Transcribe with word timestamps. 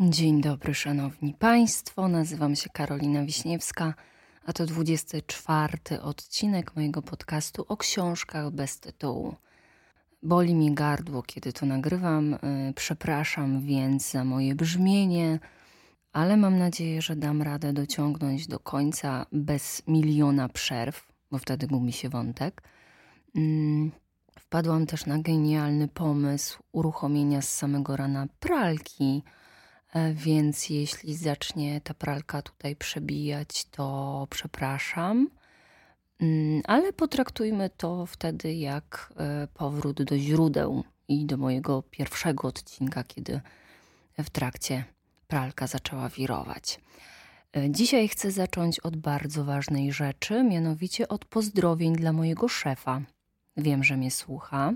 Dzień 0.00 0.40
dobry, 0.40 0.74
szanowni 0.74 1.34
państwo. 1.34 2.08
Nazywam 2.08 2.56
się 2.56 2.70
Karolina 2.70 3.24
Wiśniewska, 3.24 3.94
a 4.46 4.52
to 4.52 4.66
24 4.66 6.02
odcinek 6.02 6.76
mojego 6.76 7.02
podcastu 7.02 7.64
o 7.68 7.76
książkach 7.76 8.50
bez 8.50 8.80
tytułu. 8.80 9.34
Boli 10.22 10.54
mi 10.54 10.74
gardło, 10.74 11.22
kiedy 11.22 11.52
to 11.52 11.66
nagrywam. 11.66 12.34
Y, 12.34 12.38
przepraszam 12.76 13.60
więc 13.60 14.10
za 14.10 14.24
moje 14.24 14.54
brzmienie, 14.54 15.38
ale 16.12 16.36
mam 16.36 16.58
nadzieję, 16.58 17.02
że 17.02 17.16
dam 17.16 17.42
radę 17.42 17.72
dociągnąć 17.72 18.46
do 18.46 18.58
końca 18.58 19.26
bez 19.32 19.82
miliona 19.86 20.48
przerw, 20.48 21.12
bo 21.30 21.38
wtedy 21.38 21.66
gubi 21.66 21.92
się 21.92 22.08
wątek. 22.08 22.62
Mm, 23.36 23.92
wpadłam 24.38 24.86
też 24.86 25.06
na 25.06 25.18
genialny 25.18 25.88
pomysł 25.88 26.62
uruchomienia 26.72 27.42
z 27.42 27.48
samego 27.48 27.96
rana 27.96 28.26
pralki 28.40 29.22
więc 30.14 30.70
jeśli 30.70 31.16
zacznie 31.16 31.80
ta 31.80 31.94
pralka 31.94 32.42
tutaj 32.42 32.76
przebijać, 32.76 33.64
to 33.64 34.26
przepraszam. 34.30 35.28
Mm, 36.20 36.62
ale 36.64 36.92
potraktujmy 36.92 37.70
to 37.70 38.06
wtedy 38.06 38.54
jak 38.54 39.12
e, 39.16 39.48
powrót 39.54 40.02
do 40.02 40.18
źródeł 40.18 40.84
i 41.08 41.26
do 41.26 41.36
mojego 41.36 41.82
pierwszego 41.82 42.48
odcinka, 42.48 43.04
kiedy 43.04 43.40
w 44.18 44.30
trakcie 44.30 44.84
pralka 45.28 45.66
zaczęła 45.66 46.08
wirować. 46.08 46.80
E, 47.56 47.70
dzisiaj 47.70 48.08
chcę 48.08 48.30
zacząć 48.30 48.80
od 48.80 48.96
bardzo 48.96 49.44
ważnej 49.44 49.92
rzeczy, 49.92 50.44
mianowicie 50.44 51.08
od 51.08 51.24
pozdrowień 51.24 51.96
dla 51.96 52.12
mojego 52.12 52.48
szefa. 52.48 53.00
Wiem, 53.56 53.84
że 53.84 53.96
mnie 53.96 54.10
słucha 54.10 54.72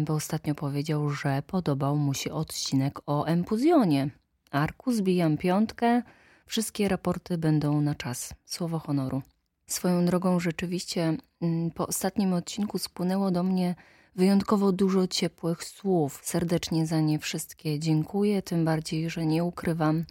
bo 0.00 0.14
ostatnio 0.14 0.54
powiedział, 0.54 1.10
że 1.10 1.42
podobał 1.46 1.96
mu 1.96 2.14
się 2.14 2.32
odcinek 2.32 3.00
o 3.06 3.24
empuzjonie. 3.24 4.10
Arku, 4.50 4.92
zbijam 4.92 5.36
piątkę, 5.36 6.02
wszystkie 6.46 6.88
raporty 6.88 7.38
będą 7.38 7.80
na 7.80 7.94
czas. 7.94 8.34
Słowo 8.44 8.78
honoru. 8.78 9.22
Swoją 9.66 10.04
drogą 10.04 10.40
rzeczywiście 10.40 11.16
mm, 11.40 11.70
po 11.70 11.86
ostatnim 11.86 12.32
odcinku 12.32 12.78
spłynęło 12.78 13.30
do 13.30 13.42
mnie 13.42 13.74
wyjątkowo 14.16 14.72
dużo 14.72 15.06
ciepłych 15.06 15.64
słów. 15.64 16.20
Serdecznie 16.22 16.86
za 16.86 17.00
nie 17.00 17.18
wszystkie 17.18 17.78
dziękuję, 17.78 18.42
tym 18.42 18.64
bardziej, 18.64 19.10
że 19.10 19.26
nie 19.26 19.44
ukrywam. 19.44 20.04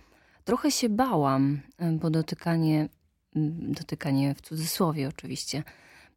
Trochę 0.44 0.72
się 0.72 0.90
bałam, 0.90 1.62
bo 1.92 2.10
dotykanie, 2.10 2.90
mm, 3.36 3.74
dotykanie 3.74 4.36
w 4.36 4.42
cudzysłowie 4.42 5.08
oczywiście, 5.08 5.64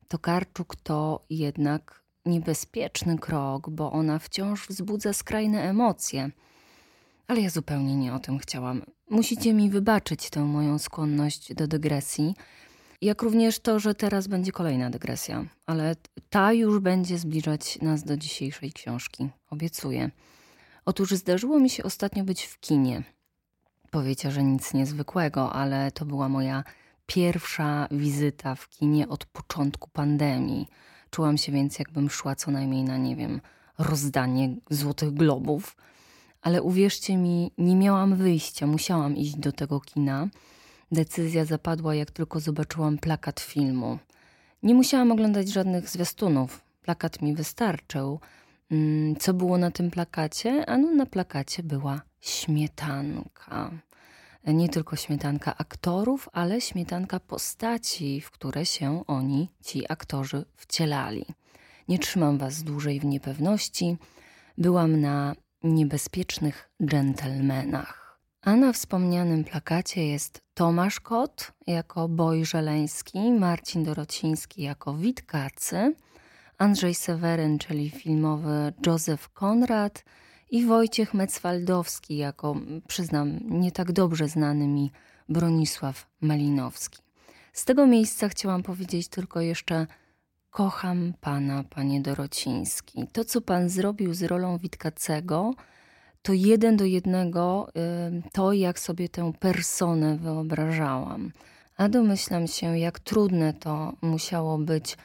to 0.09 0.19
Karczuk 0.19 0.77
to 0.77 1.25
jednak 1.31 2.03
niebezpieczny 2.27 3.19
krok, 3.19 3.71
bo 3.71 3.93
ona 3.93 4.19
wciąż 4.19 4.69
wzbudza 4.69 5.13
skrajne 5.13 5.63
emocje. 5.63 6.31
Ale 7.31 7.41
ja 7.41 7.51
zupełnie 7.51 7.97
nie 7.97 8.15
o 8.15 8.19
tym 8.19 8.39
chciałam. 8.39 8.83
Musicie 9.11 9.55
mi 9.55 9.71
wybaczyć 9.71 10.31
tę 10.31 10.45
moją 10.45 10.79
skłonność 10.79 11.55
do 11.55 11.67
dygresji, 11.67 12.35
jak 13.01 13.23
również 13.23 13.59
to, 13.59 13.81
że 13.81 13.95
teraz 13.95 14.27
będzie 14.27 14.53
kolejna 14.53 14.91
dygresja, 14.91 15.45
ale 15.67 15.97
ta 16.31 16.53
już 16.53 16.79
będzie 16.79 17.19
zbliżać 17.19 17.79
nas 17.83 18.05
do 18.05 18.17
dzisiejszej 18.17 18.73
książki. 18.73 19.29
Obiecuję. 19.51 20.11
Otóż 20.85 21.11
zdarzyło 21.11 21.61
mi 21.61 21.71
się 21.71 21.83
ostatnio 21.83 22.25
być 22.25 22.43
w 22.45 22.61
kinie. 22.61 23.03
Powiecie, 23.91 24.31
że 24.31 24.43
nic 24.43 24.75
niezwykłego, 24.75 25.53
ale 25.53 25.93
to 25.93 26.05
była 26.05 26.29
moja 26.29 26.65
pierwsza 27.07 27.89
wizyta 27.91 28.55
w 28.55 28.69
kinie 28.69 29.09
od 29.09 29.25
początku 29.25 29.91
pandemii. 29.91 30.69
Czułam 31.11 31.39
się 31.39 31.53
więc, 31.53 31.79
jakbym 31.79 32.11
szła 32.11 32.35
co 32.35 32.51
najmniej 32.51 32.85
na, 32.85 32.97
nie 32.97 33.17
wiem, 33.17 33.41
rozdanie 33.79 34.57
złotych 34.71 35.15
globów. 35.15 35.77
Ale 36.43 36.63
uwierzcie 36.63 37.17
mi, 37.17 37.53
nie 37.59 37.77
miałam 37.77 38.17
wyjścia, 38.17 38.67
musiałam 38.67 39.17
iść 39.17 39.37
do 39.37 39.53
tego 39.53 39.81
kina. 39.81 40.29
Decyzja 40.93 41.45
zapadła, 41.45 41.95
jak 41.95 42.11
tylko 42.11 42.41
zobaczyłam 42.41 42.99
plakat 42.99 43.41
filmu. 43.41 43.99
Nie 44.63 44.75
musiałam 44.75 45.13
oglądać 45.13 45.49
żadnych 45.49 45.89
zwiastunów. 45.89 46.61
Plakat 46.83 47.23
mi 47.23 47.35
wystarczył. 47.35 48.21
Mm, 48.71 49.17
co 49.17 49.35
było 49.35 49.59
na 49.59 49.71
tym 49.71 49.91
plakacie? 49.91 50.67
Ano, 50.67 50.91
na 50.91 51.07
plakacie 51.07 51.63
była 51.63 52.01
śmietanka. 52.21 53.71
Nie 54.47 54.69
tylko 54.69 54.97
śmietanka 54.97 55.57
aktorów, 55.57 56.29
ale 56.33 56.61
śmietanka 56.61 57.21
postaci, 57.21 58.21
w 58.21 58.31
które 58.31 58.67
się 58.67 59.05
oni, 59.07 59.49
ci 59.65 59.93
aktorzy, 59.93 60.45
wcielali. 60.57 61.25
Nie 61.89 61.99
trzymam 61.99 62.39
was 62.39 62.63
dłużej 62.63 63.01
w 63.01 63.05
niepewności. 63.05 63.97
Byłam 64.59 65.01
na 65.01 65.35
niebezpiecznych 65.63 66.71
dżentelmenach. 66.85 68.21
A 68.43 68.57
na 68.57 68.73
wspomnianym 68.73 69.45
plakacie 69.45 70.07
jest 70.07 70.43
Tomasz 70.55 71.01
Kot 71.01 71.53
jako 71.67 72.09
Boj 72.09 72.45
Żeleński, 72.45 73.33
Marcin 73.33 73.85
Dorociński 73.85 74.63
jako 74.63 74.95
Witkacy, 74.95 75.95
Andrzej 76.59 76.95
Seweryn, 76.95 77.59
czyli 77.59 77.91
filmowy 77.91 78.73
Józef 78.87 79.29
Konrad 79.29 80.05
i 80.51 80.67
Wojciech 80.67 81.15
Mecwaldowski 81.15 82.17
jako, 82.17 82.57
przyznam, 82.89 83.39
nie 83.45 83.73
tak 83.73 83.93
dobrze 83.93 84.29
znany 84.29 84.69
mi 84.69 84.93
Bronisław 85.29 86.07
Malinowski. 86.21 86.99
Z 87.53 87.65
tego 87.65 87.87
miejsca 87.87 88.29
chciałam 88.29 88.63
powiedzieć 88.63 89.09
tylko 89.09 89.41
jeszcze 89.41 89.87
Kocham 90.51 91.13
pana, 91.21 91.65
panie 91.71 92.01
Dorociński. 92.01 93.07
To, 93.13 93.25
co 93.25 93.41
pan 93.41 93.69
zrobił 93.69 94.15
z 94.15 94.23
rolą 94.23 94.59
Witkacego, 94.59 95.55
to 96.23 96.33
jeden 96.33 96.77
do 96.77 96.85
jednego 96.85 97.69
to, 98.33 98.53
jak 98.53 98.79
sobie 98.79 99.09
tę 99.09 99.33
personę 99.33 100.17
wyobrażałam. 100.17 101.33
A 101.77 101.89
domyślam 101.89 102.47
się, 102.47 102.79
jak 102.79 102.99
trudne 102.99 103.55
to 103.55 103.93
musiało 104.03 104.59
być, 104.59 104.97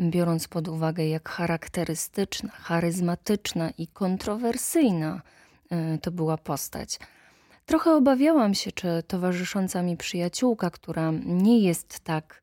biorąc 0.00 0.48
pod 0.48 0.68
uwagę, 0.68 1.08
jak 1.08 1.28
charakterystyczna, 1.28 2.50
charyzmatyczna 2.50 3.70
i 3.70 3.86
kontrowersyjna 3.86 5.22
y, 5.72 5.98
to 5.98 6.10
była 6.10 6.36
postać. 6.38 6.98
Trochę 7.66 7.94
obawiałam 7.94 8.54
się, 8.54 8.72
czy 8.72 9.02
towarzysząca 9.06 9.82
mi 9.82 9.96
przyjaciółka, 9.96 10.70
która 10.70 11.12
nie 11.24 11.60
jest 11.60 12.00
tak 12.00 12.42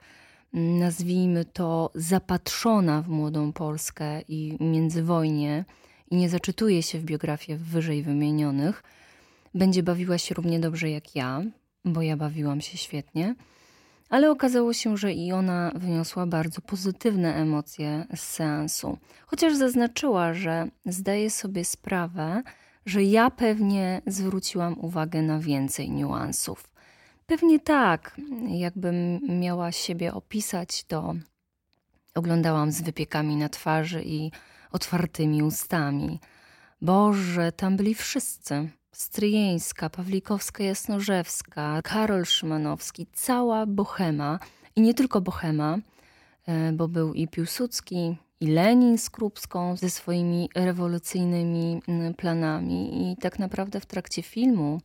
nazwijmy 0.53 1.45
to, 1.45 1.91
zapatrzona 1.95 3.01
w 3.01 3.07
młodą 3.07 3.53
Polskę 3.53 4.21
i 4.27 4.57
międzywojnie 4.59 5.65
i 6.11 6.15
nie 6.15 6.29
zaczytuje 6.29 6.83
się 6.83 6.99
w 6.99 7.03
biografię 7.03 7.57
wyżej 7.57 8.03
wymienionych, 8.03 8.83
będzie 9.53 9.83
bawiła 9.83 10.17
się 10.17 10.35
równie 10.35 10.59
dobrze 10.59 10.89
jak 10.89 11.15
ja, 11.15 11.41
bo 11.85 12.01
ja 12.01 12.17
bawiłam 12.17 12.61
się 12.61 12.77
świetnie. 12.77 13.35
Ale 14.09 14.31
okazało 14.31 14.73
się, 14.73 14.97
że 14.97 15.13
i 15.13 15.31
ona 15.31 15.71
wyniosła 15.75 16.25
bardzo 16.25 16.61
pozytywne 16.61 17.35
emocje 17.35 18.05
z 18.15 18.19
seansu. 18.19 18.97
Chociaż 19.25 19.55
zaznaczyła, 19.55 20.33
że 20.33 20.67
zdaje 20.85 21.29
sobie 21.29 21.65
sprawę, 21.65 22.43
że 22.85 23.03
ja 23.03 23.29
pewnie 23.29 24.01
zwróciłam 24.07 24.79
uwagę 24.79 25.21
na 25.21 25.39
więcej 25.39 25.91
niuansów. 25.91 26.70
Pewnie 27.31 27.59
tak. 27.59 28.15
Jakbym 28.47 29.19
miała 29.39 29.71
siebie 29.71 30.13
opisać, 30.13 30.83
to 30.83 31.13
oglądałam 32.15 32.71
z 32.71 32.81
wypiekami 32.81 33.35
na 33.35 33.49
twarzy 33.49 34.03
i 34.05 34.31
otwartymi 34.71 35.43
ustami. 35.43 36.19
Boże, 36.81 37.51
tam 37.51 37.77
byli 37.77 37.95
wszyscy. 37.95 38.69
Stryjeńska, 38.91 39.89
Pawlikowska, 39.89 40.63
Jasnorzewska, 40.63 41.81
Karol 41.83 42.25
Szymanowski, 42.25 43.07
cała 43.13 43.65
bohema 43.65 44.39
i 44.75 44.81
nie 44.81 44.93
tylko 44.93 45.21
bohema, 45.21 45.77
e, 46.47 46.71
bo 46.71 46.87
był 46.87 47.13
i 47.13 47.27
Piłsudski, 47.27 48.17
i 48.39 48.47
Lenin 48.47 48.97
z 48.97 49.09
Krupską 49.09 49.75
ze 49.75 49.89
swoimi 49.89 50.49
rewolucyjnymi 50.55 51.81
planami. 52.17 53.11
I 53.11 53.17
tak 53.17 53.39
naprawdę 53.39 53.79
w 53.79 53.85
trakcie 53.85 54.21
filmu 54.21 54.81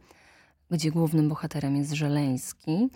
gdzie 0.70 0.90
głównym 0.90 1.28
bohaterem 1.28 1.76
jest 1.76 1.92
Żeleński. 1.92 2.88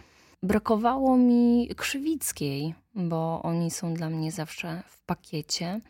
Brakowało 0.42 1.16
mi 1.16 1.68
Krzywickiej, 1.76 2.74
bo 2.94 3.42
oni 3.42 3.70
są 3.70 3.94
dla 3.94 4.10
mnie 4.10 4.32
zawsze 4.32 4.82
w 4.86 5.02
pakiecie. 5.02 5.80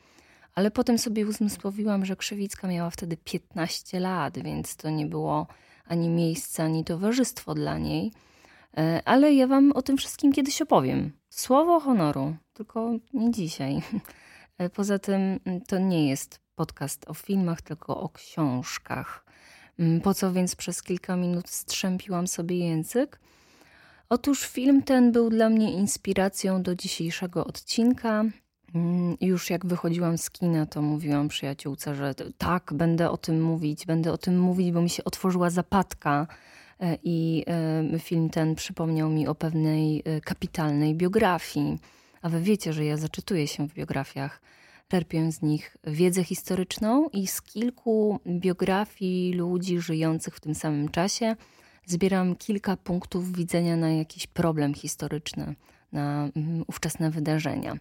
Ale 0.55 0.71
potem 0.71 0.99
sobie 0.99 1.27
uzmysłowiłam, 1.27 2.05
że 2.05 2.17
Krzywicka 2.17 2.69
miała 2.69 2.91
wtedy 2.91 3.17
15 3.17 4.00
lat, 4.00 4.38
więc 4.38 4.77
to 4.77 4.91
nie 4.91 5.06
było 5.06 5.47
ani 5.85 6.09
miejsce, 6.09 6.65
ani 6.65 6.85
towarzystwo 6.85 7.55
dla 7.55 7.79
niej. 7.79 8.12
E, 8.76 9.03
ale 9.05 9.35
ja 9.35 9.47
wam 9.47 9.73
o 9.73 9.83
tym 9.83 9.97
wszystkim 9.97 10.33
kiedyś 10.33 10.62
opowiem. 10.62 11.12
Słowo 11.29 11.81
honoru, 11.81 12.37
tylko 12.53 12.93
nie 13.12 13.31
dzisiaj. 13.31 13.83
E, 14.59 14.71
poza 14.71 14.99
tym 14.99 15.41
to 15.69 15.79
nie 15.79 16.09
jest 16.09 16.41
podcast 16.55 17.11
o 17.11 17.15
filmach, 17.15 17.62
tylko 17.62 18.00
o 18.00 18.09
książkach. 18.09 19.25
Mm, 19.79 20.01
po 20.01 20.15
co 20.15 20.33
więc 20.33 20.57
przez 20.57 20.83
kilka 20.83 21.17
minut 21.17 21.49
strzępiłam 21.49 22.27
sobie 22.27 22.59
język? 22.59 23.21
Otóż 24.09 24.47
film 24.47 24.83
ten 24.83 25.13
był 25.13 25.31
dla 25.31 25.51
mnie 25.51 25.73
inspiracją 25.73 26.63
do 26.63 26.75
dzisiejszego 26.75 27.45
odcinka. 27.45 28.25
Mm, 28.75 29.17
już 29.21 29.51
jak 29.51 29.67
wychodziłam 29.67 30.19
z 30.19 30.31
kina, 30.31 30.67
to 30.67 30.83
mówiłam 30.83 31.29
przyjaciółce, 31.29 31.95
że 31.95 32.15
tak, 32.39 32.73
będę 32.75 33.11
o 33.11 33.17
tym 33.17 33.43
mówić, 33.43 33.87
będę 33.87 34.13
o 34.13 34.19
tym 34.19 34.41
mówić, 34.41 34.73
bo 34.73 34.83
mi 34.83 34.91
się 34.91 35.05
otworzyła 35.05 35.51
zapadka 35.51 36.27
e, 36.81 36.99
i 37.03 37.45
e, 37.95 37.99
film 37.99 38.31
ten 38.31 38.55
przypomniał 38.55 39.11
mi 39.11 39.29
o 39.29 39.35
pewnej 39.35 40.03
e, 40.05 40.21
kapitalnej 40.21 40.95
biografii. 40.95 41.79
A 42.23 42.29
wy 42.29 42.41
wiecie, 42.41 42.73
że 42.73 42.85
ja 42.85 42.97
zaczytuję 42.97 43.47
się 43.47 43.69
w 43.69 43.75
biografiach, 43.75 44.41
czerpię 44.91 45.33
z 45.33 45.43
nich 45.43 45.77
wiedzę 45.85 46.25
historyczną 46.25 47.09
i 47.09 47.27
z 47.27 47.43
kilku 47.43 48.21
biografii 48.27 49.33
ludzi 49.33 49.81
żyjących 49.81 50.37
w 50.37 50.41
tym 50.41 50.55
samym 50.55 50.89
czasie 50.89 51.37
zbieram 51.87 52.37
kilka 52.37 52.77
punktów 52.77 53.33
widzenia 53.33 53.77
na 53.77 53.91
jakiś 53.91 54.27
problem 54.27 54.75
historyczny, 54.75 55.55
na 55.93 56.29
mm, 56.37 56.65
ówczesne 56.67 57.11
wydarzenia. 57.11 57.77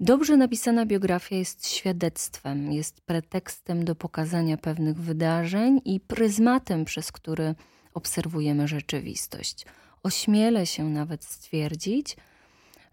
Dobrze 0.00 0.36
napisana 0.36 0.86
biografia 0.86 1.36
jest 1.36 1.68
świadectwem, 1.68 2.72
jest 2.72 3.00
pretekstem 3.00 3.84
do 3.84 3.94
pokazania 3.94 4.56
pewnych 4.56 5.00
wydarzeń 5.00 5.80
i 5.84 6.00
pryzmatem, 6.00 6.84
przez 6.84 7.12
który 7.12 7.54
obserwujemy 7.94 8.68
rzeczywistość. 8.68 9.66
Ośmielę 10.02 10.66
się 10.66 10.84
nawet 10.84 11.24
stwierdzić, 11.24 12.16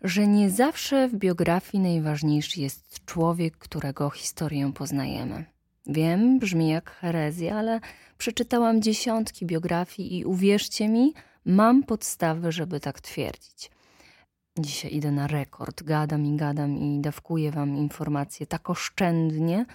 że 0.02 0.28
nie 0.28 0.50
zawsze 0.50 1.08
w 1.08 1.16
biografii 1.16 1.84
najważniejszy 1.84 2.62
jest 2.62 3.06
człowiek, 3.06 3.58
którego 3.58 4.10
historię 4.10 4.72
poznajemy. 4.74 5.46
Wiem, 5.86 6.40
brzmi 6.40 6.70
jak 6.70 6.92
herezja, 6.92 7.56
ale 7.56 7.80
przeczytałam 8.18 8.82
dziesiątki 8.82 9.46
biografii 9.46 10.18
i 10.18 10.26
uwierzcie 10.26 10.90
mi, 10.90 11.14
mam 11.46 11.84
podstawy, 11.84 12.52
żeby 12.52 12.80
tak 12.80 13.02
twierdzić. 13.02 13.72
Dzisiaj 14.60 14.96
idę 14.96 15.12
na 15.12 15.28
rekord, 15.28 15.84
gadam 15.84 16.26
i 16.26 16.38
gadam 16.38 16.78
i 16.78 17.02
dawkuję 17.02 17.52
wam 17.52 17.78
informacje 17.78 18.48
tak 18.48 18.70
oszczędnie, 18.70 19.66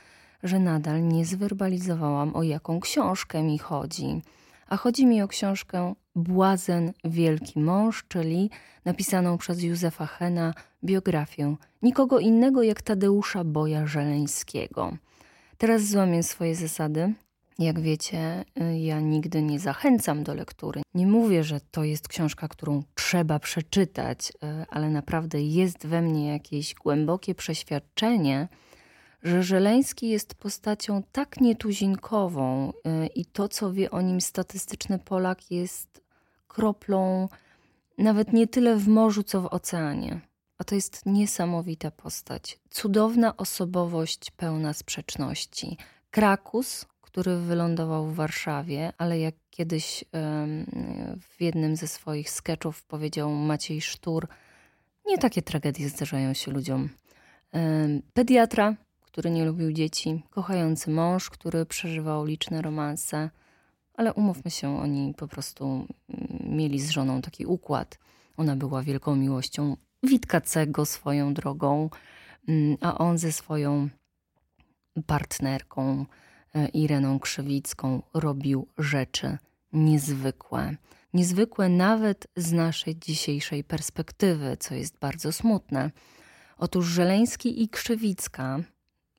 że 0.42 0.58
nadal 0.58 1.08
nie 1.08 1.24
zwerbalizowałam, 1.24 2.36
o 2.36 2.42
jaką 2.42 2.80
książkę 2.80 3.42
mi 3.42 3.58
chodzi. 3.58 4.22
A 4.68 4.76
chodzi 4.76 5.06
mi 5.06 5.22
o 5.22 5.28
książkę 5.28 5.94
Błazen 6.16 6.92
Wielki 7.04 7.60
Mąż, 7.60 8.04
czyli 8.08 8.50
napisaną 8.84 9.38
przez 9.38 9.62
Józefa 9.62 10.06
Hena 10.06 10.54
biografię 10.84 11.56
nikogo 11.82 12.18
innego 12.18 12.62
jak 12.62 12.82
Tadeusza 12.82 13.44
Boja 13.44 13.86
Żeleńskiego. 13.86 14.96
Teraz 15.58 15.82
złamię 15.82 16.22
swoje 16.22 16.54
zasady, 16.54 17.14
jak 17.58 17.80
wiecie, 17.80 18.44
y, 18.60 18.78
ja 18.78 19.00
nigdy 19.00 19.42
nie 19.42 19.60
zachęcam 19.60 20.24
do 20.24 20.34
lektury. 20.34 20.82
Nie 20.94 21.06
mówię, 21.06 21.44
że 21.44 21.60
to 21.70 21.84
jest 21.84 22.08
książka, 22.08 22.48
którą 22.48 22.82
trzeba 22.94 23.38
przeczytać, 23.38 24.30
y, 24.30 24.34
ale 24.70 24.90
naprawdę 24.90 25.42
jest 25.42 25.86
we 25.86 26.02
mnie 26.02 26.28
jakieś 26.28 26.74
głębokie 26.74 27.34
przeświadczenie, 27.34 28.48
że 29.22 29.42
Żeleński 29.42 30.08
jest 30.08 30.34
postacią 30.34 31.02
tak 31.12 31.40
nietuzinkową 31.40 32.70
y, 32.70 33.06
i 33.06 33.24
to, 33.24 33.48
co 33.48 33.72
wie 33.72 33.90
o 33.90 34.00
nim 34.00 34.20
statystyczny 34.20 34.98
Polak, 34.98 35.50
jest 35.50 36.05
kroplą 36.48 37.28
nawet 37.98 38.32
nie 38.32 38.46
tyle 38.46 38.76
w 38.76 38.88
morzu, 38.88 39.22
co 39.22 39.40
w 39.40 39.46
oceanie. 39.46 40.20
A 40.58 40.64
to 40.64 40.74
jest 40.74 41.06
niesamowita 41.06 41.90
postać. 41.90 42.58
Cudowna 42.70 43.36
osobowość 43.36 44.30
pełna 44.30 44.72
sprzeczności. 44.72 45.76
Krakus, 46.10 46.86
który 47.00 47.36
wylądował 47.36 48.06
w 48.06 48.14
Warszawie, 48.14 48.92
ale 48.98 49.18
jak 49.18 49.34
kiedyś 49.50 50.04
w 51.20 51.40
jednym 51.40 51.76
ze 51.76 51.86
swoich 51.86 52.30
sketchów 52.30 52.84
powiedział 52.84 53.30
Maciej 53.30 53.80
Sztur, 53.80 54.28
nie 55.06 55.18
takie 55.18 55.42
tragedie 55.42 55.88
zdarzają 55.88 56.34
się 56.34 56.50
ludziom. 56.50 56.88
Pediatra, 58.12 58.74
który 59.02 59.30
nie 59.30 59.44
lubił 59.44 59.72
dzieci, 59.72 60.22
kochający 60.30 60.90
mąż, 60.90 61.30
który 61.30 61.66
przeżywał 61.66 62.24
liczne 62.24 62.62
romanse, 62.62 63.30
ale 63.96 64.12
umówmy 64.14 64.50
się, 64.50 64.78
oni 64.78 65.14
po 65.14 65.28
prostu 65.28 65.64
mm, 65.64 66.56
mieli 66.56 66.80
z 66.80 66.90
żoną 66.90 67.22
taki 67.22 67.46
układ. 67.46 67.98
Ona 68.36 68.56
była 68.56 68.82
wielką 68.82 69.16
miłością 69.16 69.76
Witkacego 70.02 70.86
swoją 70.86 71.34
drogą, 71.34 71.90
mm, 72.48 72.76
a 72.80 72.98
on 72.98 73.18
ze 73.18 73.32
swoją 73.32 73.88
partnerką 75.06 76.06
E, 76.56 76.68
Ireną 76.68 77.18
Krzywicką 77.18 78.02
robił 78.14 78.68
rzeczy 78.78 79.38
niezwykłe. 79.72 80.76
Niezwykłe 81.14 81.68
nawet 81.68 82.26
z 82.36 82.52
naszej 82.52 82.96
dzisiejszej 82.96 83.64
perspektywy, 83.64 84.56
co 84.60 84.74
jest 84.74 84.98
bardzo 84.98 85.32
smutne. 85.32 85.90
Otóż 86.58 86.86
Żeleński 86.86 87.62
i 87.62 87.68
Krzywicka, 87.68 88.58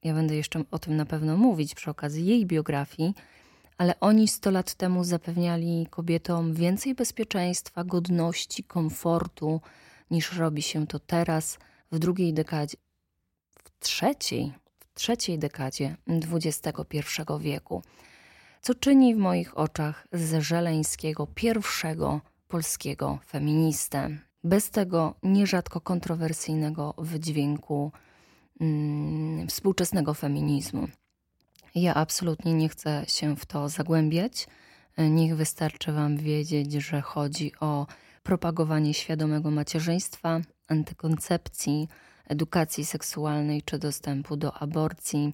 ja 0.04 0.14
będę 0.14 0.36
jeszcze 0.36 0.64
o 0.72 0.80
tym 0.80 0.96
na 0.96 1.06
pewno 1.06 1.38
mówić 1.38 1.76
przy 1.76 1.90
okazji 1.90 2.26
jej 2.26 2.46
biografii, 2.46 3.14
ale 3.78 4.00
oni 4.00 4.28
sto 4.28 4.52
lat 4.52 4.74
temu 4.74 5.04
zapewniali 5.04 5.88
kobietom 5.90 6.54
więcej 6.54 6.96
bezpieczeństwa, 6.96 7.84
godności, 7.84 8.64
komfortu 8.64 9.62
niż 10.12 10.34
robi 10.38 10.62
się 10.62 10.88
to 10.88 11.00
teraz 11.00 11.58
w 11.92 12.00
drugiej 12.00 12.34
dekadzie, 12.34 12.78
w 13.64 13.80
trzeciej, 13.80 14.54
trzeciej 14.94 15.40
dekadzie 15.40 15.96
XXI 16.08 16.98
wieku, 17.40 17.84
co 18.62 18.76
czyni 18.76 19.16
w 19.16 19.18
moich 19.18 19.58
oczach 19.58 20.08
z 20.14 20.42
Żeleńskiego 20.44 21.28
pierwszego 21.36 22.22
polskiego 22.48 23.20
feministę. 23.28 24.18
Bez 24.44 24.70
tego 24.70 25.16
nierzadko 25.24 25.82
kontrowersyjnego 25.82 26.94
wydźwięku 26.98 27.92
mm, 28.60 29.48
współczesnego 29.48 30.14
feminizmu. 30.14 30.88
Ja 31.80 31.94
absolutnie 31.94 32.54
nie 32.54 32.70
chcę 32.70 33.04
się 33.08 33.36
w 33.36 33.46
to 33.46 33.70
zagłębiać. 33.70 34.48
Niech 34.98 35.36
wystarczy 35.36 35.92
Wam 35.92 36.18
wiedzieć, 36.18 36.74
że 36.74 37.02
chodzi 37.02 37.52
o 37.60 37.88
propagowanie 38.24 38.94
świadomego 38.94 39.52
macierzyństwa, 39.52 40.40
antykoncepcji, 40.68 41.88
edukacji 42.28 42.86
seksualnej 42.86 43.62
czy 43.62 43.80
dostępu 43.80 44.38
do 44.38 44.54
aborcji, 44.54 45.34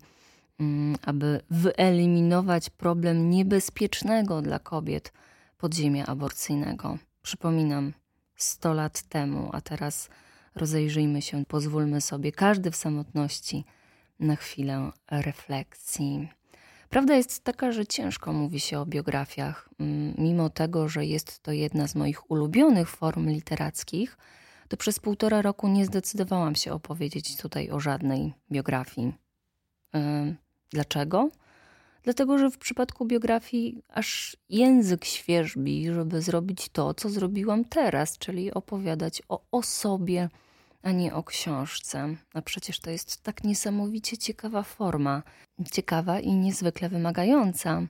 mm, 0.60 0.96
aby 1.02 1.42
wyeliminować 1.50 2.70
problem 2.70 3.30
niebezpiecznego 3.30 4.42
dla 4.42 4.60
kobiet 4.60 5.14
podziemia 5.58 6.06
aborcyjnego. 6.06 6.98
Przypominam, 7.22 7.94
100 8.36 8.74
lat 8.74 9.02
temu, 9.02 9.50
a 9.54 9.62
teraz 9.62 10.10
rozejrzyjmy 10.56 11.22
się, 11.22 11.46
pozwólmy 11.46 12.02
sobie, 12.02 12.32
każdy 12.32 12.72
w 12.72 12.76
samotności, 12.76 13.66
na 14.20 14.36
chwilę 14.36 14.92
refleksji. 15.12 16.30
Prawda 16.90 17.16
jest 17.16 17.44
taka, 17.44 17.72
że 17.72 17.88
ciężko 17.88 18.34
mówi 18.34 18.60
się 18.60 18.80
o 18.80 18.86
biografiach, 18.86 19.70
mm, 19.80 20.14
mimo 20.18 20.50
tego, 20.50 20.90
że 20.90 21.06
jest 21.06 21.40
to 21.40 21.52
jedna 21.52 21.88
z 21.88 21.96
moich 21.96 22.32
ulubionych 22.32 22.90
form 22.90 23.30
literackich 23.30 24.18
to 24.68 24.78
przez 24.78 25.00
półtora 25.00 25.42
roku 25.42 25.68
nie 25.68 25.86
zdecydowałam 25.86 26.56
się 26.56 26.74
opowiedzieć 26.74 27.38
tutaj 27.38 27.70
o 27.70 27.80
żadnej 27.80 28.34
biografii. 28.52 29.14
Dlaczego? 30.70 31.30
Dlatego, 32.04 32.38
że 32.38 32.52
w 32.52 32.58
przypadku 32.58 33.06
biografii 33.06 33.84
aż 33.90 34.38
język 34.50 35.06
świeżbi, 35.06 35.94
żeby 35.94 36.22
zrobić 36.22 36.70
to, 36.70 36.94
co 36.94 37.10
zrobiłam 37.10 37.66
teraz, 37.66 38.18
czyli 38.18 38.54
opowiadać 38.54 39.22
o 39.30 39.42
osobie, 39.52 40.30
a 40.84 40.92
nie 40.92 41.14
o 41.14 41.24
książce. 41.24 42.16
A 42.34 42.42
przecież 42.42 42.80
to 42.80 42.90
jest 42.90 43.24
tak 43.24 43.44
niesamowicie 43.44 44.18
ciekawa 44.18 44.64
forma, 44.64 45.24
ciekawa 45.72 46.20
i 46.20 46.34
niezwykle 46.34 46.90
wymagająca. 46.90 47.82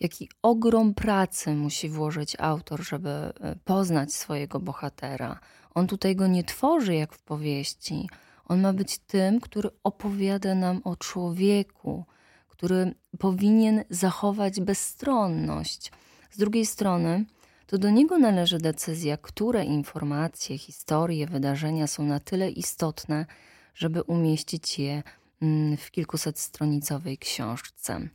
Jaki 0.00 0.28
ogrom 0.42 0.94
pracy 0.94 1.54
musi 1.54 1.88
włożyć 1.88 2.36
autor, 2.38 2.82
żeby 2.82 3.08
e, 3.08 3.32
poznać 3.64 4.14
swojego 4.14 4.60
bohatera, 4.60 5.40
on 5.74 5.86
tutaj 5.86 6.16
go 6.16 6.26
nie 6.26 6.44
tworzy 6.44 6.94
jak 6.94 7.14
w 7.14 7.22
powieści. 7.22 8.08
On 8.44 8.60
ma 8.60 8.72
być 8.72 8.98
tym, 8.98 9.40
który 9.40 9.70
opowiada 9.84 10.54
nam 10.54 10.80
o 10.84 10.96
człowieku, 10.96 12.04
który 12.48 12.94
powinien 13.18 13.84
zachować 13.90 14.60
bezstronność. 14.60 15.92
Z 16.30 16.38
drugiej 16.38 16.66
strony, 16.66 17.24
to 17.66 17.78
do 17.78 17.90
niego 17.90 18.18
należy 18.18 18.58
decyzja, 18.58 19.16
które 19.16 19.64
informacje, 19.64 20.58
historie, 20.58 21.26
wydarzenia 21.26 21.86
są 21.86 22.04
na 22.04 22.20
tyle 22.20 22.50
istotne, 22.50 23.26
żeby 23.74 24.02
umieścić 24.02 24.78
je 24.78 25.02
mm, 25.42 25.76
w 25.76 25.90
kilkusetstronicowej 25.90 27.18
książce. 27.18 28.08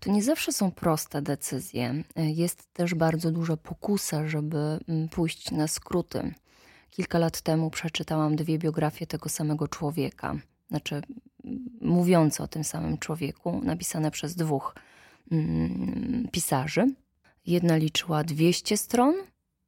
To 0.00 0.12
nie 0.12 0.22
zawsze 0.22 0.52
są 0.52 0.70
proste 0.70 1.22
decyzje. 1.22 2.04
Jest 2.16 2.72
też 2.72 2.94
bardzo 2.94 3.30
duża 3.30 3.56
pokusa, 3.56 4.28
żeby 4.28 4.78
mm, 4.88 5.08
pójść 5.08 5.50
na 5.50 5.68
skróty. 5.68 6.34
Kilka 6.90 7.18
lat 7.18 7.40
temu 7.40 7.70
przeczytałam 7.70 8.36
dwie 8.36 8.58
biografie 8.58 9.06
tego 9.06 9.28
samego 9.28 9.68
człowieka, 9.68 10.34
znaczy 10.68 11.02
mówiące 11.80 12.42
o 12.42 12.48
tym 12.48 12.64
samym 12.64 12.98
człowieku, 12.98 13.60
napisane 13.64 14.10
przez 14.10 14.36
dwóch 14.36 14.74
mm, 15.32 16.28
pisarzy. 16.32 16.86
Jedna 17.46 17.76
liczyła 17.76 18.24
200 18.24 18.76
stron, 18.76 19.14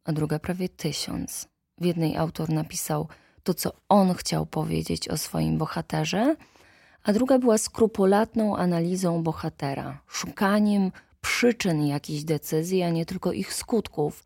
a 0.05 0.13
druga 0.13 0.39
prawie 0.39 0.69
tysiąc. 0.69 1.49
W 1.81 1.85
jednej 1.85 2.17
autor 2.17 2.49
napisał 2.49 3.09
to, 3.43 3.55
co 3.55 3.73
on 3.89 4.15
chciał 4.15 4.47
powiedzieć 4.47 5.09
o 5.09 5.17
swoim 5.17 5.59
bohaterze, 5.59 6.37
a 7.03 7.13
druga 7.13 7.39
była 7.39 7.59
skrupulatną 7.59 8.57
analizą 8.57 9.23
bohatera, 9.23 10.01
szukaniem 10.09 10.93
przyczyn 11.21 11.87
jakichś 11.87 12.23
decyzji, 12.23 12.83
a 12.83 12.91
nie 12.91 13.07
tylko 13.07 13.33
ich 13.33 13.55
skutków. 13.55 14.25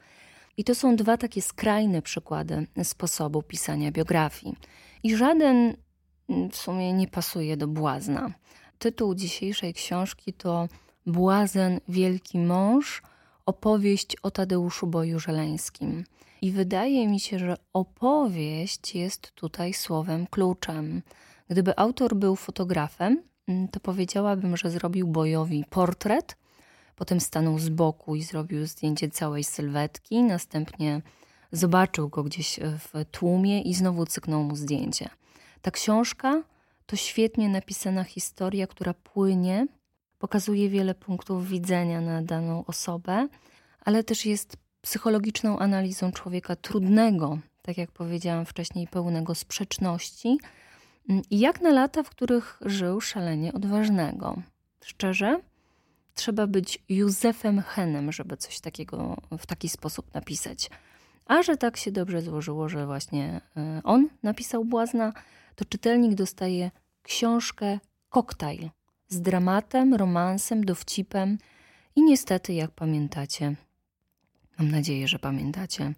I 0.56 0.64
to 0.64 0.74
są 0.74 0.96
dwa 0.96 1.16
takie 1.16 1.42
skrajne 1.42 2.02
przykłady 2.02 2.66
sposobu 2.84 3.42
pisania 3.42 3.92
biografii. 3.92 4.56
I 5.02 5.16
żaden 5.16 5.76
w 6.50 6.56
sumie 6.56 6.92
nie 6.92 7.08
pasuje 7.08 7.56
do 7.56 7.68
błazna. 7.68 8.30
Tytuł 8.78 9.14
dzisiejszej 9.14 9.74
książki 9.74 10.32
to 10.32 10.68
Błazen 11.06 11.80
Wielki 11.88 12.38
Mąż 12.38 13.02
opowieść 13.46 14.16
o 14.22 14.30
Tadeuszu 14.30 14.86
Boju 14.86 15.20
Żeleńskim. 15.20 16.04
I 16.42 16.52
wydaje 16.52 17.08
mi 17.08 17.20
się, 17.20 17.38
że 17.38 17.56
opowieść 17.72 18.94
jest 18.94 19.32
tutaj 19.34 19.74
słowem 19.74 20.26
kluczem. 20.26 21.02
Gdyby 21.48 21.78
autor 21.78 22.16
był 22.16 22.36
fotografem, 22.36 23.22
mm, 23.48 23.68
to 23.68 23.80
powiedziałabym, 23.80 24.56
że 24.56 24.70
zrobił 24.70 25.06
Bojowi 25.06 25.64
portret, 25.70 26.36
potem 26.96 27.20
stanął 27.20 27.58
z 27.58 27.68
boku 27.68 28.16
i 28.16 28.22
zrobił 28.22 28.66
zdjęcie 28.66 29.08
całej 29.10 29.44
sylwetki, 29.44 30.22
następnie 30.22 31.02
zobaczył 31.52 32.08
go 32.08 32.22
gdzieś 32.22 32.60
w 32.62 33.04
tłumie 33.10 33.62
i 33.62 33.74
znowu 33.74 34.06
cyknął 34.06 34.42
mu 34.42 34.56
zdjęcie. 34.56 35.08
Ta 35.62 35.70
książka 35.70 36.42
to 36.86 36.96
świetnie 36.96 37.48
napisana 37.48 38.04
historia, 38.04 38.66
która 38.66 38.94
płynie, 38.94 39.66
pokazuje 40.20 40.68
wiele 40.68 40.94
punktów 40.94 41.48
widzenia 41.48 42.00
na 42.00 42.22
daną 42.22 42.64
osobę, 42.66 43.28
ale 43.84 44.04
też 44.04 44.26
jest 44.26 44.56
psychologiczną 44.80 45.58
analizą 45.58 46.12
człowieka 46.12 46.56
trudnego, 46.56 47.38
tak 47.62 47.78
jak 47.78 47.90
powiedziałam 47.90 48.46
wcześniej, 48.46 48.86
pełnego 48.86 49.34
sprzeczności 49.34 50.38
i 51.30 51.38
jak 51.38 51.60
na 51.60 51.70
lata, 51.70 52.02
w 52.02 52.10
których 52.10 52.58
żył 52.64 53.00
szalenie 53.00 53.52
odważnego. 53.52 54.42
Szczerze, 54.84 55.40
trzeba 56.14 56.46
być 56.46 56.84
Józefem 56.88 57.62
Henem, 57.62 58.12
żeby 58.12 58.36
coś 58.36 58.60
takiego 58.60 59.16
w 59.38 59.46
taki 59.46 59.68
sposób 59.68 60.14
napisać. 60.14 60.70
A 61.26 61.42
że 61.42 61.56
tak 61.56 61.76
się 61.76 61.92
dobrze 61.92 62.22
złożyło, 62.22 62.68
że 62.68 62.86
właśnie 62.86 63.40
e, 63.56 63.80
on 63.84 64.08
napisał 64.22 64.64
Błazna, 64.64 65.12
to 65.54 65.64
czytelnik 65.64 66.14
dostaje 66.14 66.70
książkę 67.02 67.78
koktajl 68.08 68.70
z 69.10 69.20
dramatem, 69.20 69.94
romansem, 69.94 70.64
dowcipem 70.64 71.38
i 71.96 72.02
niestety, 72.02 72.52
jak 72.52 72.70
pamiętacie, 72.70 73.56
mam 74.58 74.70
nadzieję, 74.70 75.08
że 75.08 75.18
pamiętacie, 75.18 75.94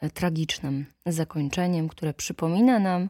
e, 0.00 0.10
tragicznym 0.10 0.86
zakończeniem, 1.06 1.88
które 1.88 2.14
przypomina 2.14 2.78
nam, 2.78 3.08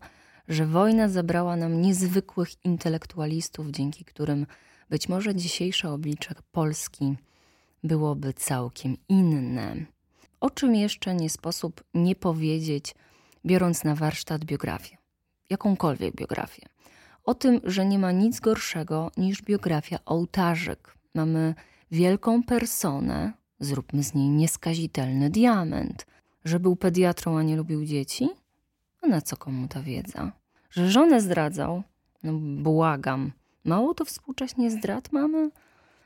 że 0.48 0.66
wojna 0.66 1.08
zabrała 1.08 1.56
nam 1.56 1.82
niezwykłych 1.82 2.64
intelektualistów, 2.64 3.70
dzięki 3.70 4.04
którym 4.04 4.46
być 4.90 5.08
może 5.08 5.34
dzisiejsze 5.34 5.90
oblicze 5.90 6.34
Polski 6.52 7.14
byłoby 7.84 8.32
całkiem 8.32 8.96
inne. 9.08 9.76
O 10.40 10.50
czym 10.50 10.74
jeszcze 10.74 11.14
nie 11.14 11.30
sposób 11.30 11.84
nie 11.94 12.16
powiedzieć, 12.16 12.94
biorąc 13.46 13.84
na 13.84 13.94
warsztat 13.94 14.44
biografię, 14.44 14.96
jakąkolwiek 15.50 16.14
biografię. 16.14 16.73
O 17.24 17.34
tym, 17.34 17.60
że 17.64 17.86
nie 17.86 17.98
ma 17.98 18.12
nic 18.12 18.40
gorszego 18.40 19.10
niż 19.16 19.42
biografia 19.42 19.98
ołtarzyk. 20.06 20.94
Mamy 21.14 21.54
wielką 21.90 22.42
personę, 22.42 23.32
zróbmy 23.60 24.02
z 24.02 24.14
niej 24.14 24.28
nieskazitelny 24.28 25.30
diament. 25.30 26.06
Że 26.44 26.60
był 26.60 26.76
pediatrą, 26.76 27.38
a 27.38 27.42
nie 27.42 27.56
lubił 27.56 27.84
dzieci? 27.84 28.28
A 29.02 29.06
na 29.06 29.20
co 29.20 29.36
komu 29.36 29.68
ta 29.68 29.82
wiedza? 29.82 30.32
Że 30.70 30.90
żonę 30.90 31.20
zdradzał? 31.20 31.82
No 32.22 32.32
błagam. 32.62 33.32
Mało 33.64 33.94
to 33.94 34.04
współcześnie 34.04 34.70
zdrad 34.70 35.12
mamy? 35.12 35.50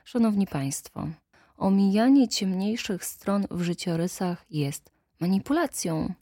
Szanowni 0.04 0.46
Państwo, 0.46 1.08
omijanie 1.56 2.28
ciemniejszych 2.28 3.04
stron 3.04 3.46
w 3.50 3.62
życiorysach 3.62 4.44
jest 4.50 4.90
manipulacją. 5.20 6.14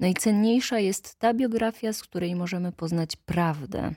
Najcenniejsza 0.00 0.78
jest 0.78 1.18
ta 1.18 1.34
biografia, 1.34 1.92
z 1.92 2.02
której 2.02 2.34
możemy 2.34 2.72
poznać 2.72 3.16
prawdę. 3.16 3.94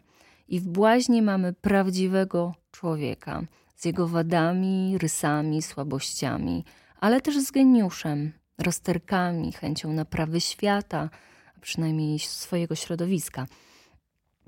I 0.48 0.60
w 0.60 0.68
błaźnie 0.68 1.22
mamy 1.22 1.54
prawdziwego 1.54 2.56
człowieka 2.72 3.44
z 3.75 3.86
jego 3.86 4.08
wadami, 4.08 4.98
rysami, 4.98 5.62
słabościami, 5.62 6.63
ale 7.00 7.22
też 7.22 7.39
z 7.39 7.51
geniuszem, 7.51 8.32
rozterkami, 8.58 9.51
chęcią 9.51 9.94
naprawy 9.94 10.42
świata, 10.42 11.10
a 11.58 11.60
przynajmniej 11.60 12.20
swojego 12.20 12.75
środowiska. 12.75 13.46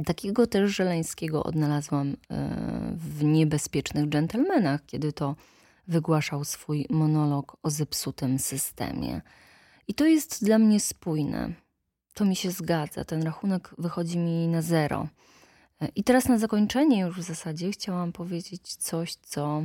Takiego 0.06 0.48
też 0.48 0.76
Żeleńskiego 0.76 1.44
odnalazłam 1.44 2.08
e, 2.08 2.16
w 2.96 3.24
niebezpiecznych 3.24 4.10
dżentelmenach, 4.10 4.86
kiedy 4.86 5.14
to 5.14 5.36
wygłaszał 5.88 6.44
swój 6.44 6.86
monolog 6.90 7.58
o 7.64 7.70
zepsutym 7.70 8.40
systemie. 8.40 9.22
I 9.88 9.94
to 9.94 10.06
jest 10.06 10.46
dla 10.46 10.60
mnie 10.60 10.80
spójne. 10.80 11.54
To 12.14 12.26
mi 12.26 12.36
się 12.36 12.52
zgadza. 12.52 13.06
Ten 13.06 13.24
rachunek 13.24 13.76
wychodzi 13.78 14.18
mi 14.18 14.48
na 14.48 14.62
zero. 14.62 15.08
I 15.96 16.04
teraz 16.04 16.28
na 16.28 16.38
zakończenie 16.38 17.02
już 17.02 17.20
w 17.20 17.24
zasadzie 17.24 17.72
chciałam 17.72 18.12
powiedzieć 18.12 18.76
coś, 18.76 19.16
co 19.16 19.64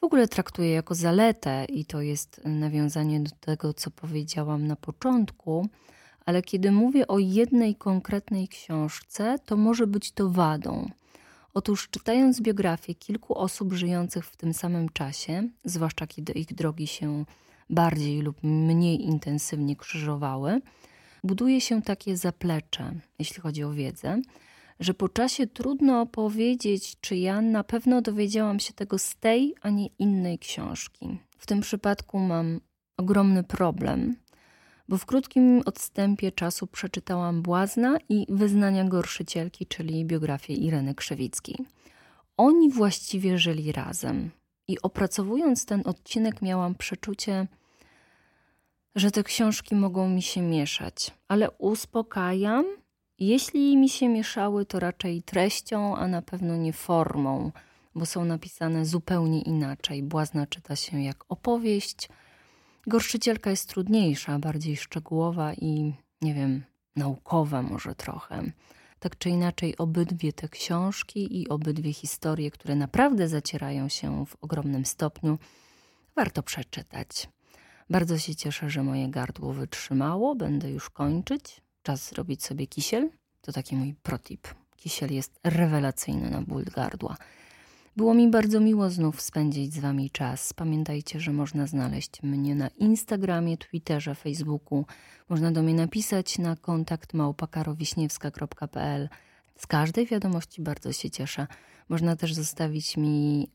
w 0.00 0.04
ogóle 0.04 0.28
traktuję 0.28 0.70
jako 0.70 0.94
zaletę, 0.94 1.64
i 1.64 1.84
to 1.84 2.00
jest 2.00 2.40
nawiązanie 2.44 3.20
do 3.20 3.30
tego, 3.40 3.74
co 3.74 3.90
powiedziałam 3.90 4.66
na 4.66 4.76
początku 4.76 5.68
ale 6.28 6.42
kiedy 6.42 6.72
mówię 6.72 7.08
o 7.08 7.18
jednej 7.18 7.74
konkretnej 7.74 8.48
książce, 8.48 9.38
to 9.46 9.56
może 9.56 9.86
być 9.86 10.12
to 10.12 10.30
wadą. 10.30 10.90
Otóż 11.54 11.88
czytając 11.90 12.40
biografię 12.40 12.94
kilku 12.94 13.38
osób 13.38 13.72
żyjących 13.72 14.26
w 14.26 14.36
tym 14.36 14.54
samym 14.54 14.88
czasie, 14.88 15.48
zwłaszcza 15.64 16.06
kiedy 16.06 16.32
ich 16.32 16.54
drogi 16.54 16.86
się 16.86 17.24
bardziej 17.70 18.20
lub 18.20 18.42
mniej 18.42 19.04
intensywnie 19.04 19.76
krzyżowały, 19.76 20.60
buduje 21.24 21.60
się 21.60 21.82
takie 21.82 22.16
zaplecze, 22.16 22.92
jeśli 23.18 23.42
chodzi 23.42 23.64
o 23.64 23.72
wiedzę, 23.72 24.20
że 24.80 24.94
po 24.94 25.08
czasie 25.08 25.46
trudno 25.46 26.06
powiedzieć, 26.06 26.96
czy 27.00 27.16
ja 27.16 27.40
na 27.40 27.64
pewno 27.64 28.02
dowiedziałam 28.02 28.60
się 28.60 28.72
tego 28.72 28.98
z 28.98 29.16
tej, 29.16 29.54
a 29.60 29.70
nie 29.70 29.86
innej 29.86 30.38
książki. 30.38 31.18
W 31.38 31.46
tym 31.46 31.60
przypadku 31.60 32.18
mam 32.18 32.60
ogromny 32.96 33.44
problem, 33.44 34.16
bo 34.88 34.98
w 34.98 35.06
krótkim 35.06 35.62
odstępie 35.64 36.32
czasu 36.32 36.66
przeczytałam 36.66 37.42
Błazna 37.42 37.98
i 38.08 38.26
Wyznania 38.28 38.84
Gorszycielki, 38.84 39.66
czyli 39.66 40.04
biografię 40.04 40.54
Ireny 40.54 40.94
Krzewickiej. 40.94 41.56
Oni 42.36 42.70
właściwie 42.70 43.38
żyli 43.38 43.72
razem 43.72 44.30
i 44.68 44.82
opracowując 44.82 45.66
ten 45.66 45.82
odcinek 45.84 46.42
miałam 46.42 46.74
przeczucie, 46.74 47.46
że 48.94 49.10
te 49.10 49.22
książki 49.22 49.74
mogą 49.74 50.08
mi 50.08 50.22
się 50.22 50.42
mieszać, 50.42 51.10
ale 51.28 51.50
uspokajam, 51.50 52.64
jeśli 53.18 53.76
mi 53.76 53.88
się 53.88 54.08
mieszały, 54.08 54.66
to 54.66 54.80
raczej 54.80 55.22
treścią, 55.22 55.96
a 55.96 56.08
na 56.08 56.22
pewno 56.22 56.56
nie 56.56 56.72
formą, 56.72 57.52
bo 57.94 58.06
są 58.06 58.24
napisane 58.24 58.86
zupełnie 58.86 59.42
inaczej. 59.42 60.02
Błazna 60.02 60.46
czyta 60.46 60.76
się 60.76 61.02
jak 61.02 61.24
opowieść, 61.28 62.08
Gorszycielka 62.88 63.50
jest 63.50 63.68
trudniejsza, 63.68 64.38
bardziej 64.38 64.76
szczegółowa 64.76 65.54
i, 65.54 65.92
nie 66.22 66.34
wiem, 66.34 66.64
naukowa 66.96 67.62
może 67.62 67.94
trochę. 67.94 68.52
Tak 68.98 69.18
czy 69.18 69.30
inaczej, 69.30 69.76
obydwie 69.76 70.32
te 70.32 70.48
książki 70.48 71.40
i 71.40 71.48
obydwie 71.48 71.92
historie, 71.92 72.50
które 72.50 72.76
naprawdę 72.76 73.28
zacierają 73.28 73.88
się 73.88 74.26
w 74.26 74.36
ogromnym 74.40 74.84
stopniu, 74.84 75.38
warto 76.16 76.42
przeczytać. 76.42 77.28
Bardzo 77.90 78.18
się 78.18 78.34
cieszę, 78.34 78.70
że 78.70 78.82
moje 78.82 79.08
gardło 79.08 79.52
wytrzymało. 79.52 80.34
Będę 80.34 80.70
już 80.70 80.90
kończyć. 80.90 81.60
Czas 81.82 82.08
zrobić 82.08 82.44
sobie 82.44 82.66
kisiel. 82.66 83.10
To 83.40 83.52
taki 83.52 83.76
mój 83.76 83.94
protip. 83.94 84.48
Kisiel 84.76 85.12
jest 85.12 85.40
rewelacyjny 85.44 86.30
na 86.30 86.42
ból 86.42 86.64
gardła. 86.64 87.16
Było 87.96 88.14
mi 88.14 88.30
bardzo 88.30 88.60
miło 88.60 88.90
znów 88.90 89.20
spędzić 89.20 89.74
z 89.74 89.78
Wami 89.78 90.10
czas. 90.10 90.52
Pamiętajcie, 90.52 91.20
że 91.20 91.32
można 91.32 91.66
znaleźć 91.66 92.22
mnie 92.22 92.54
na 92.54 92.68
Instagramie, 92.68 93.56
Twitterze, 93.56 94.14
Facebooku. 94.14 94.84
Można 95.28 95.52
do 95.52 95.62
mnie 95.62 95.74
napisać 95.74 96.38
na 96.38 96.56
kontakt 96.56 97.14
małpakarowiśniewska.pl. 97.14 99.08
Z 99.56 99.66
każdej 99.66 100.06
wiadomości 100.06 100.62
bardzo 100.62 100.92
się 100.92 101.10
cieszę. 101.10 101.46
Można 101.88 102.16
też 102.16 102.34
zostawić 102.34 102.96
mi 102.96 103.50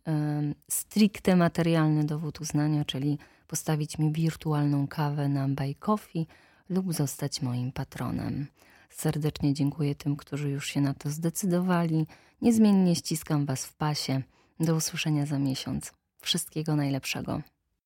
stricte 0.70 1.36
materialny 1.36 2.04
dowód 2.04 2.42
uznania, 2.42 2.86
czyli 2.86 3.18
postawić 3.48 3.98
mi 3.98 4.12
wirtualną 4.12 4.88
kawę 4.88 5.30
na 5.30 5.50
Buy 5.50 5.76
Coffee 5.76 6.28
lub 6.70 6.94
zostać 6.94 7.42
moim 7.42 7.72
patronem. 7.72 8.48
Serdecznie 8.90 9.54
dziękuję 9.54 9.96
tym, 9.96 10.16
którzy 10.16 10.50
już 10.50 10.68
się 10.68 10.82
na 10.82 10.94
to 10.94 11.10
zdecydowali. 11.10 12.08
Niezmiennie 12.42 12.96
ściskam 12.96 13.46
Was 13.46 13.66
w 13.66 13.74
pasie. 13.74 14.22
Do 14.60 14.76
usłyszenia 14.76 15.26
za 15.26 15.40
miesiąc. 15.40 15.94
Wszystkiego 16.22 16.76
najlepszego. 16.76 17.42